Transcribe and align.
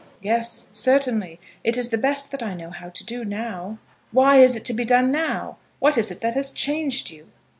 "Yes, 0.23 0.67
certainly. 0.71 1.39
It 1.63 1.77
is 1.77 1.91
the 1.91 1.97
best 1.99 2.31
that 2.31 2.41
I 2.41 2.55
know 2.55 2.71
how 2.71 2.89
to 2.89 3.05
do 3.05 3.23
now." 3.23 3.77
"Why 4.11 4.37
is 4.37 4.55
it 4.55 4.65
to 4.65 4.73
be 4.73 4.83
done 4.83 5.11
now? 5.11 5.57
What 5.77 5.95
is 5.95 6.09
it 6.09 6.21
that 6.21 6.33
has 6.33 6.51
changed 6.51 7.11
you?" 7.11 7.27